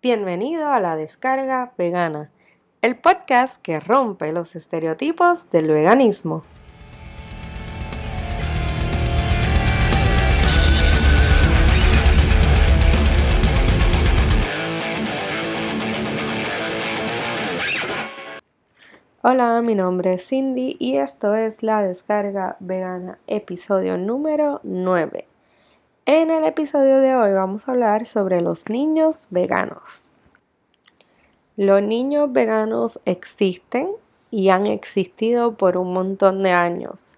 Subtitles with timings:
[0.00, 2.30] Bienvenido a la descarga vegana,
[2.82, 6.44] el podcast que rompe los estereotipos del veganismo.
[19.22, 25.27] Hola, mi nombre es Cindy y esto es la descarga vegana, episodio número 9.
[26.10, 30.14] En el episodio de hoy vamos a hablar sobre los niños veganos.
[31.54, 33.90] Los niños veganos existen
[34.30, 37.14] y han existido por un montón de años.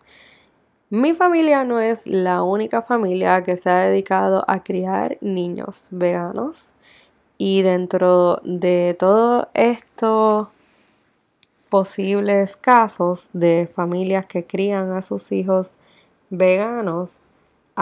[0.88, 6.72] Mi familia no es la única familia que se ha dedicado a criar niños veganos
[7.38, 10.48] y dentro de todos estos
[11.68, 15.76] posibles casos de familias que crían a sus hijos
[16.28, 17.20] veganos,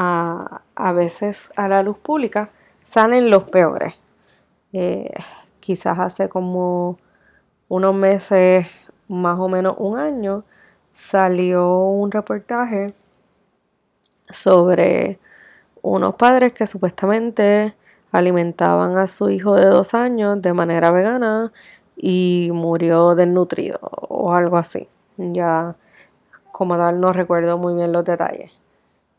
[0.00, 2.50] a, veces a la luz pública,
[2.84, 3.94] salen los peores.
[4.72, 5.12] Eh,
[5.58, 6.98] quizás hace como
[7.68, 8.66] unos meses,
[9.08, 10.44] más o menos un año,
[10.92, 12.94] salió un reportaje
[14.28, 15.18] sobre
[15.82, 17.74] unos padres que supuestamente
[18.12, 21.52] alimentaban a su hijo de dos años de manera vegana
[21.96, 24.88] y murió desnutrido o algo así.
[25.16, 25.74] Ya
[26.52, 28.52] como tal no recuerdo muy bien los detalles.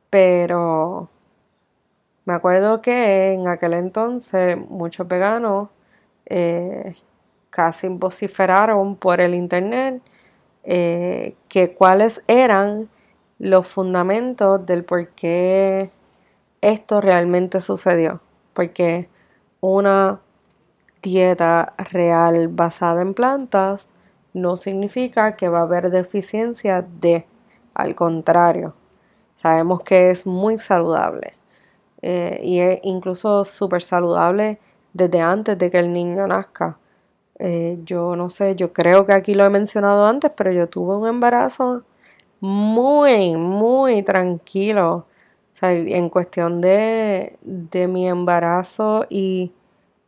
[0.10, 1.10] Pero
[2.26, 5.70] me acuerdo que en aquel entonces muchos veganos
[6.26, 6.96] eh,
[7.50, 10.02] casi vociferaron por el internet
[10.64, 12.90] eh, que cuáles eran
[13.40, 15.92] los fundamentos del por qué
[16.62, 18.22] esto realmente sucedió.
[18.54, 19.10] Porque
[19.62, 20.20] una
[21.02, 23.90] dieta real basada en plantas
[24.34, 27.26] no significa que va a haber deficiencia de,
[27.74, 28.76] al contrario.
[29.40, 31.32] Sabemos que es muy saludable
[32.02, 34.60] eh, y es incluso súper saludable
[34.92, 36.78] desde antes de que el niño nazca.
[37.40, 40.98] Eh, yo no sé, yo creo que aquí lo he mencionado antes, pero yo tuve
[40.98, 41.84] un embarazo
[42.42, 45.06] muy, muy tranquilo.
[45.54, 49.54] O sea, en cuestión de, de mi embarazo y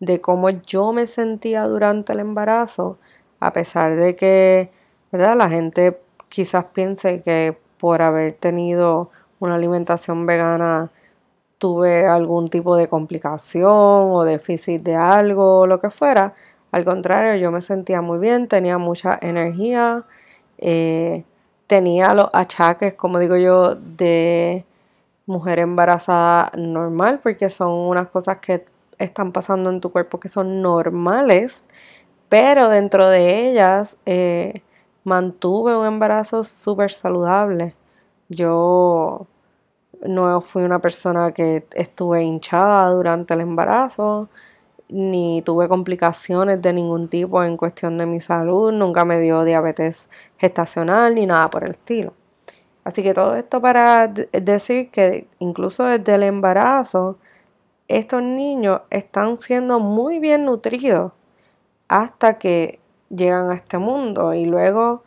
[0.02, 2.98] de cómo yo me sentía durante el embarazo,
[3.40, 4.72] a pesar de que,
[5.10, 5.38] ¿verdad?
[5.38, 9.10] La gente quizás piense que por haber tenido
[9.42, 10.92] una alimentación vegana
[11.58, 16.34] tuve algún tipo de complicación o déficit de algo o lo que fuera.
[16.72, 20.06] Al contrario, yo me sentía muy bien, tenía mucha energía,
[20.58, 21.26] eh,
[21.68, 24.66] tenía los achaques, como digo yo, de
[25.26, 28.66] mujer embarazada normal, porque son unas cosas que
[29.00, 31.66] están pasando en tu cuerpo que son normales,
[32.30, 34.62] pero dentro de ellas eh,
[35.04, 37.76] mantuve un embarazo súper saludable.
[38.30, 39.28] Yo
[40.02, 44.30] no fui una persona que estuve hinchada durante el embarazo,
[44.90, 50.10] ni tuve complicaciones de ningún tipo en cuestión de mi salud, nunca me dio diabetes
[50.38, 52.14] gestacional ni nada por el estilo.
[52.84, 57.18] Así que todo esto para decir que incluso desde el embarazo,
[57.88, 61.12] estos niños están siendo muy bien nutridos
[61.88, 62.80] hasta que
[63.10, 65.04] llegan a este mundo y luego,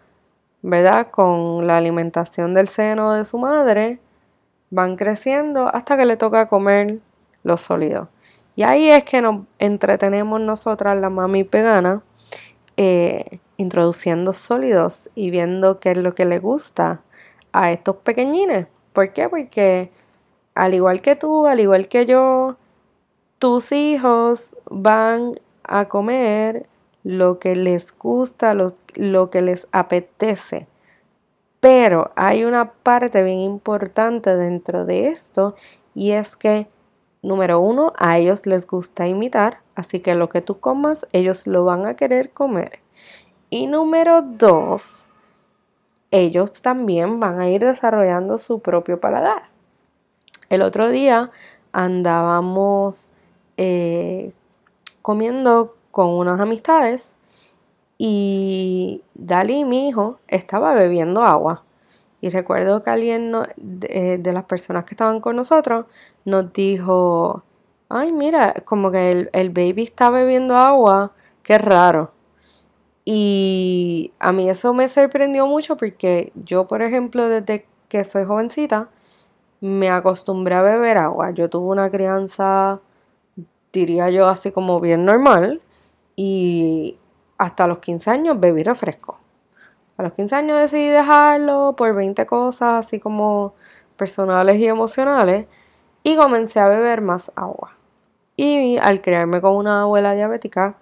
[0.62, 1.10] ¿verdad?
[1.10, 3.99] Con la alimentación del seno de su madre,
[4.74, 6.98] van creciendo hasta que le toca comer
[7.44, 8.08] los sólidos.
[8.56, 12.02] Y ahí es que nos entretenemos nosotras, la mami vegana,
[12.76, 17.00] eh, introduciendo sólidos y viendo qué es lo que le gusta
[17.52, 18.66] a estos pequeñines.
[18.92, 19.28] ¿Por qué?
[19.28, 19.90] Porque
[20.54, 22.56] al igual que tú, al igual que yo,
[23.38, 26.66] tus hijos van a comer
[27.04, 30.66] lo que les gusta, lo que les apetece.
[31.64, 35.54] Pero hay una parte bien importante dentro de esto
[35.94, 36.66] y es que,
[37.22, 41.64] número uno, a ellos les gusta imitar, así que lo que tú comas, ellos lo
[41.64, 42.80] van a querer comer.
[43.48, 45.06] Y número dos,
[46.10, 49.44] ellos también van a ir desarrollando su propio paladar.
[50.50, 51.30] El otro día
[51.72, 53.10] andábamos
[53.56, 54.34] eh,
[55.00, 57.14] comiendo con unas amistades
[58.06, 61.65] y Dali, mi hijo, estaba bebiendo agua.
[62.21, 65.86] Y recuerdo que alguien de, las personas que estaban con nosotros
[66.27, 67.45] nos dijo,
[67.89, 71.12] ay, mira, como que el, el baby está bebiendo agua,
[71.42, 72.12] qué raro.
[73.06, 78.91] Y a mí eso me sorprendió mucho porque yo, por ejemplo, desde que soy jovencita,
[79.62, 81.30] me acostumbré a beber agua.
[81.30, 82.80] Yo tuve una crianza,
[83.72, 85.62] diría yo, así como bien normal.
[86.16, 86.98] Y
[87.39, 89.19] hasta los 15 años bebí refresco.
[89.97, 93.54] A los 15 años decidí dejarlo por 20 cosas así como
[93.97, 95.47] personales y emocionales
[96.03, 97.77] y comencé a beber más agua.
[98.36, 100.77] Y al criarme con una abuela diabética,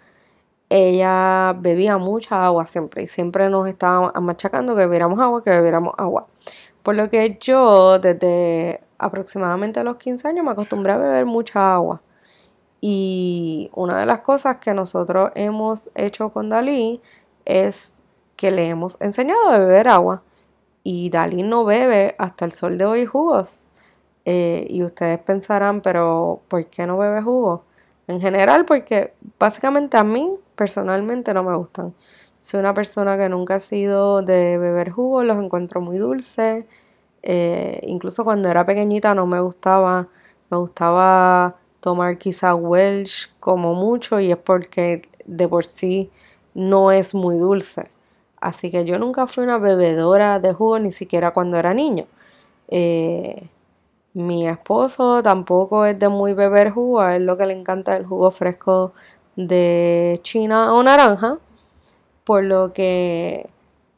[0.71, 5.95] ella bebía mucha agua siempre y siempre nos estaba machacando que bebiéramos agua, que bebiéramos
[5.99, 6.27] agua.
[6.83, 12.01] Por lo que yo desde aproximadamente los 15 años me acostumbré a beber mucha agua.
[12.85, 17.01] Y una de las cosas que nosotros hemos hecho con Dalí
[17.45, 17.95] es
[18.35, 20.23] que le hemos enseñado a beber agua.
[20.83, 23.69] Y Dalí no bebe hasta el sol de hoy jugos.
[24.25, 27.65] Eh, y ustedes pensarán, pero ¿por qué no bebe jugo?
[28.09, 31.95] En general, porque básicamente a mí personalmente no me gustan.
[32.41, 36.65] Soy una persona que nunca ha sido de beber jugo, los encuentro muy dulces.
[37.23, 40.09] Eh, incluso cuando era pequeñita no me gustaba.
[40.51, 46.11] Me gustaba tomar quizá Welsh como mucho y es porque de por sí
[46.55, 47.91] no es muy dulce.
[48.41, 52.07] Así que yo nunca fui una bebedora de jugo ni siquiera cuando era niño.
[52.69, 53.49] Eh,
[54.15, 58.01] mi esposo tampoco es de muy beber jugo, a él lo que le encanta es
[58.01, 58.93] el jugo fresco
[59.37, 61.39] de China o naranja,
[62.25, 63.49] por lo que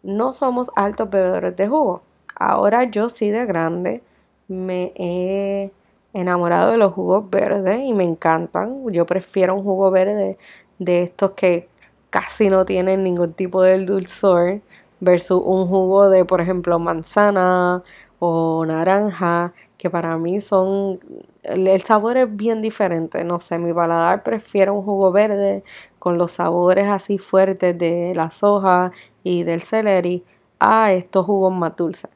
[0.03, 2.03] no somos altos bebedores de jugo.
[2.35, 4.03] Ahora yo sí de grande
[4.49, 5.71] me he
[6.15, 8.91] enamorado de los jugos verdes y me encantan.
[8.93, 10.39] Yo prefiero un jugo verde
[10.79, 11.69] de estos que
[12.11, 14.61] casi no tienen ningún tipo de dulzor
[15.01, 17.83] versus un jugo de, por ejemplo, manzana
[18.19, 21.01] o naranja, que para mí son,
[21.43, 25.65] el, sabor es bien diferente, no sé, mi paladar prefiere un jugo verde
[25.99, 30.25] con los sabores así fuertes de la soja y del celery
[30.59, 32.11] a estos jugos más dulces.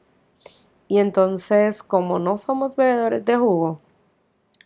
[0.87, 3.79] Y entonces, como no somos bebedores de jugo,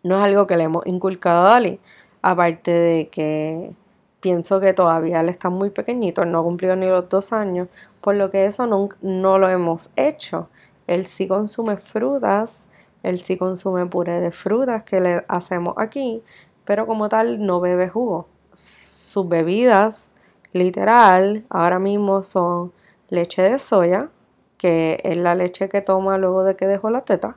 [0.03, 1.79] no es algo que le hemos inculcado a Dali,
[2.21, 3.71] aparte de que
[4.19, 7.67] pienso que todavía él está muy pequeñito, no ha cumplido ni los dos años,
[8.01, 10.49] por lo que eso no, no lo hemos hecho.
[10.87, 12.65] Él sí consume frutas,
[13.03, 16.21] él sí consume puré de frutas que le hacemos aquí,
[16.65, 18.27] pero como tal no bebe jugo.
[18.53, 20.13] Sus bebidas,
[20.53, 22.71] literal, ahora mismo son
[23.09, 24.09] leche de soya,
[24.57, 27.35] que es la leche que toma luego de que dejó la teta,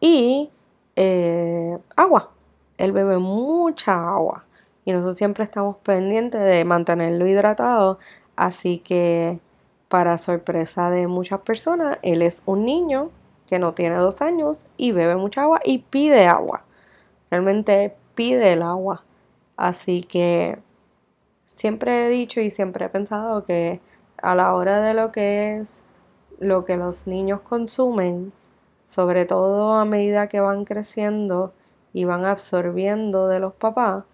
[0.00, 0.50] y
[0.96, 2.30] eh, agua.
[2.78, 4.44] Él bebe mucha agua
[4.84, 7.98] y nosotros siempre estamos pendientes de mantenerlo hidratado,
[8.36, 9.38] así que
[9.88, 13.10] para sorpresa de muchas personas, él es un niño
[13.46, 16.64] que no tiene dos años y bebe mucha agua y pide agua.
[17.30, 19.04] Realmente pide el agua.
[19.56, 20.58] Así que
[21.46, 23.80] siempre he dicho y siempre he pensado que
[24.20, 25.70] a la hora de lo que es
[26.40, 28.32] lo que los niños consumen,
[28.86, 31.52] sobre todo a medida que van creciendo
[31.92, 34.04] y van absorbiendo de los papás,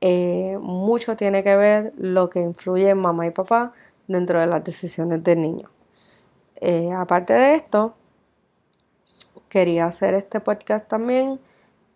[0.00, 3.72] eh, mucho tiene que ver lo que influye mamá y papá
[4.08, 5.70] dentro de las decisiones del niño.
[6.56, 7.94] Eh, aparte de esto,
[9.48, 11.40] quería hacer este podcast también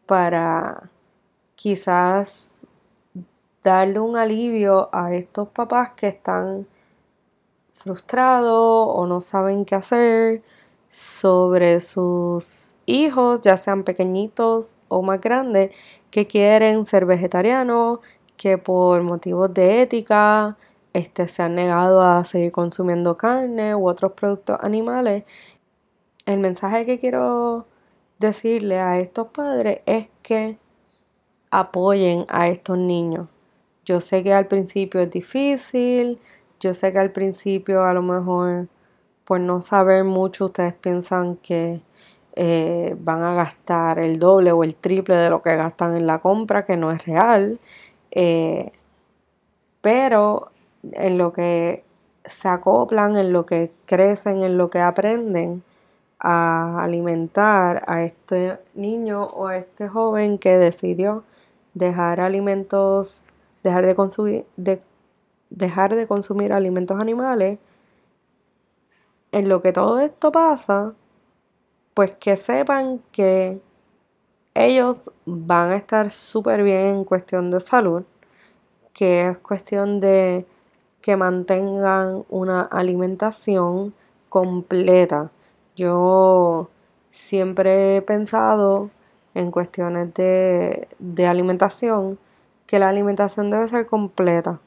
[0.06, 0.90] para
[1.54, 2.52] quizás
[3.64, 6.66] darle un alivio a estos papás que están
[7.72, 10.42] frustrados o no saben qué hacer
[10.96, 15.72] sobre sus hijos, ya sean pequeñitos o más grandes,
[16.10, 18.00] que quieren ser vegetarianos,
[18.36, 20.56] que por motivos de ética
[20.92, 25.24] este, se han negado a seguir consumiendo carne u otros productos animales
[26.26, 27.66] el mensaje que quiero
[28.18, 30.58] decirle a estos padres es que
[31.50, 33.28] apoyen a estos niños.
[33.84, 36.18] Yo sé que al principio es difícil,
[36.58, 38.66] yo sé que al principio a lo mejor
[39.26, 41.82] por no saber mucho ustedes piensan que
[42.36, 46.20] eh, van a gastar el doble o el triple de lo que gastan en la
[46.20, 47.58] compra, que no es real.
[48.12, 48.72] Eh,
[49.80, 50.50] pero
[50.92, 51.84] en lo que
[52.24, 55.62] se acoplan, en lo que crecen, en lo que aprenden,
[56.18, 61.24] a alimentar a este niño o a este joven que decidió
[61.74, 63.22] dejar alimentos,
[63.62, 64.80] dejar de consumir, de,
[65.50, 67.58] dejar de consumir alimentos animales,
[69.36, 70.94] en lo que todo esto pasa,
[71.92, 73.60] pues que sepan que
[74.54, 78.04] ellos van a estar súper bien en cuestión de salud,
[78.94, 80.46] que es cuestión de
[81.02, 83.92] que mantengan una alimentación
[84.30, 85.30] completa.
[85.76, 86.70] Yo
[87.10, 88.88] siempre he pensado
[89.34, 90.88] en cuestiones de,
[91.28, 92.18] alimentación
[92.66, 94.60] que la alimentación debe ser completa,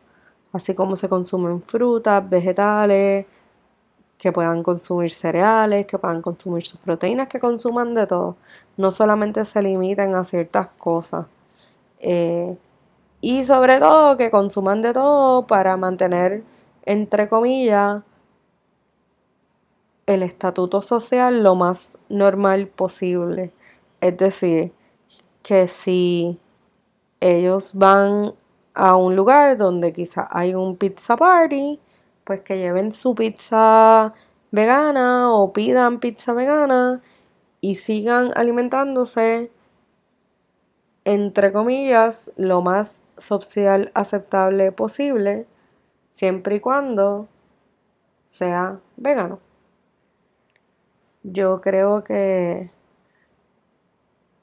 [0.54, 3.26] así como se consumen frutas, vegetales,
[4.20, 8.36] que puedan consumir cereales, que puedan consumir sus proteínas, que consuman de todo.
[8.78, 11.26] No solamente se limiten a ciertas cosas.
[12.00, 12.58] Eh,
[13.22, 16.44] y sobre todo que consuman de todo para mantener,
[16.86, 18.04] entre comillas,
[20.06, 23.54] el estatuto social lo más normal posible.
[24.02, 24.74] Es decir,
[25.44, 26.38] que si
[27.22, 28.34] ellos van
[28.74, 31.80] a un lugar donde quizá hay un pizza party,
[32.30, 34.14] pues que lleven su pizza
[34.52, 37.02] vegana o pidan pizza vegana
[37.60, 39.50] y sigan alimentándose
[41.06, 45.48] entre comillas lo más social aceptable posible
[46.12, 47.28] siempre y cuando
[48.28, 49.40] sea vegano.
[51.24, 52.70] Yo creo que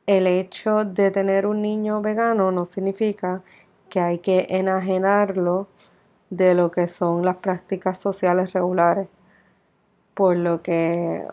[0.07, 3.45] el hecho de tener un niño vegano no significa
[3.89, 5.69] que hay que enajenarlo
[6.31, 9.09] de lo que son las prácticas sociales regulares.
[10.15, 11.27] Por lo que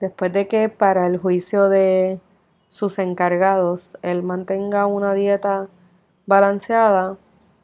[0.00, 2.20] después de que para el juicio de
[2.68, 5.68] sus encargados él mantenga una dieta
[6.26, 7.16] balanceada,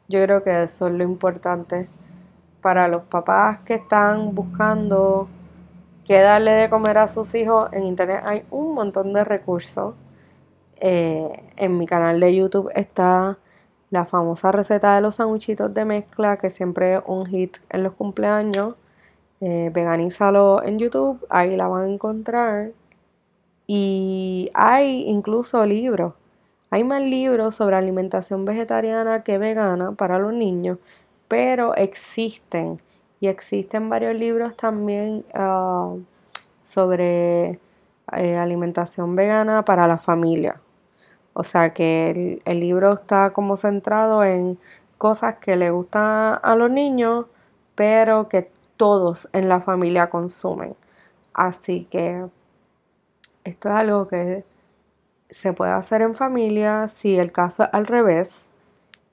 [0.07, 1.87] yo creo que eso es lo importante
[2.61, 5.27] para los papás que están buscando
[6.05, 7.71] qué darle de comer a sus hijos.
[7.73, 9.95] En internet hay un montón de recursos.
[10.75, 13.37] Eh, en mi canal de YouTube está
[13.91, 17.93] la famosa receta de los sandwichitos de mezcla, que siempre es un hit en los
[17.93, 18.75] cumpleaños.
[19.41, 22.71] Eh, veganízalo en YouTube, ahí la van a encontrar.
[23.67, 26.13] Y hay incluso libros.
[26.69, 30.77] Hay más libros sobre alimentación vegetariana que vegana para los niños,
[31.27, 32.81] pero existen.
[33.19, 35.93] Y existen varios libros también ah,
[36.63, 37.59] sobre
[38.13, 40.61] eh, alimentación vegana para la familia.
[41.33, 44.59] O sea que el, libro está como centrado en
[44.97, 47.25] cosas que le gustan a los niños,
[47.75, 50.75] pero que todos en la familia consumen.
[51.33, 52.25] Así que
[53.43, 54.43] esto es algo que
[55.29, 58.49] se puede hacer en familia si el caso es al revés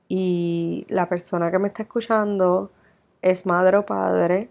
[0.09, 2.71] y la persona que me está escuchando
[3.23, 4.51] es madre o padre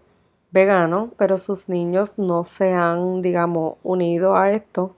[0.50, 4.94] vegano, pero sus niños no se han, digamos, unido a esto.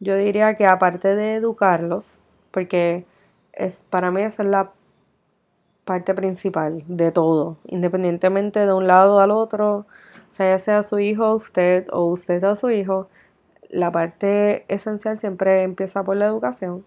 [0.00, 3.04] Yo diría que aparte de educarlos, porque
[3.52, 4.72] es para mí esa es la
[5.84, 9.86] parte principal de todo, independientemente de un lado al otro,
[10.30, 13.08] sea ya sea su hijo usted o usted a su hijo,
[13.70, 16.84] la parte esencial siempre empieza por la educación.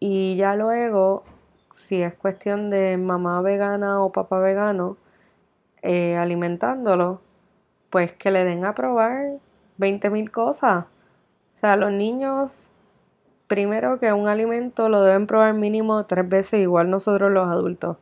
[0.00, 1.24] Y ya luego,
[1.72, 4.96] si es cuestión de mamá vegana o papá vegano,
[5.82, 7.20] eh, alimentándolo,
[7.90, 9.38] pues que le den a probar
[9.78, 10.86] 20.000 cosas.
[11.52, 12.68] O sea, los niños,
[13.46, 17.96] primero que un alimento lo deben probar mínimo tres veces, igual nosotros los adultos.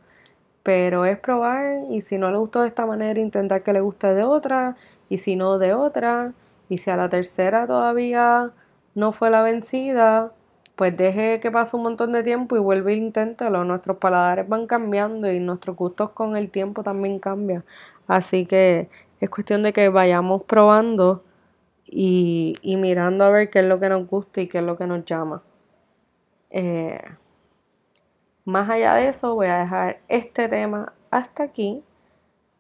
[0.63, 4.15] Pero es probar y si no le gustó de esta manera, intentar que le guste
[4.15, 4.77] de otra
[5.09, 6.35] y si no de otra.
[6.69, 8.53] Y si a la tercera todavía
[8.95, 10.33] no fue la vencida,
[10.77, 13.65] pues deje que pase un montón de tiempo y vuelve e inténtalo.
[13.65, 17.65] Nuestros paladares van cambiando y nuestros gustos con el tiempo también cambian.
[18.07, 18.89] Así que
[19.21, 21.25] es cuestión de que vayamos probando
[21.91, 24.87] y, mirando a ver qué es lo que nos gusta y qué es lo que
[24.87, 25.43] nos llama.
[26.51, 27.01] Eh,
[28.45, 31.83] más allá de eso, voy a dejar este tema hasta aquí.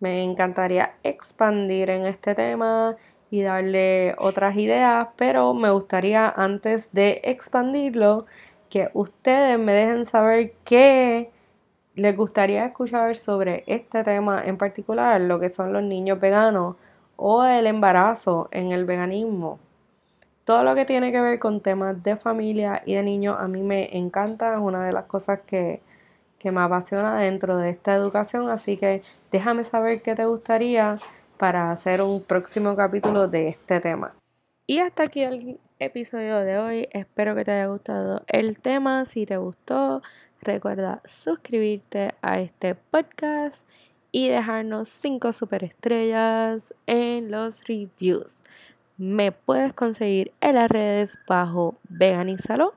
[0.01, 2.97] Me encantaría expandir en este tema
[3.31, 8.27] y darle otras ideas, pero me gustaría antes de expandirlo
[8.71, 11.31] que ustedes me dejen saber qué
[11.95, 16.77] les gustaría escuchar sobre este tema en particular, lo que son los niños veganos
[17.19, 19.59] o el embarazo en el veganismo.
[20.45, 23.61] Todo lo que tiene que ver con temas de familia y de niños a mí
[23.61, 25.83] me encanta, es una de las cosas que,
[26.39, 30.97] que me apasiona dentro de esta educación, así que déjame saber qué te gustaría
[31.37, 34.15] para hacer un próximo capítulo de este tema.
[34.67, 36.89] Y hasta aquí el episodio de hoy.
[36.93, 39.05] Espero que te haya gustado el tema.
[39.07, 40.03] Si te gustó,
[40.41, 43.67] recuerda suscribirte a este podcast
[44.13, 48.39] y dejarnos 5 super estrellas en los reviews.
[48.97, 52.75] Me puedes conseguir en las redes bajo Veganízalo.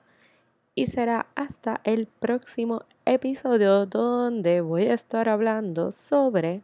[0.73, 6.61] Y será hasta el próximo episodio donde voy a estar hablando sobre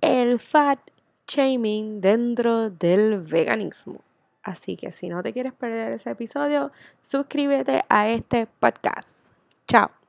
[0.00, 0.78] el fat
[1.26, 4.00] shaming dentro del veganismo.
[4.42, 6.70] Así que si no te quieres perder ese episodio,
[7.02, 9.08] suscríbete a este podcast.
[9.66, 10.03] Chao.